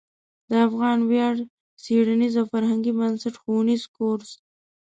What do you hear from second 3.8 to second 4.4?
کورس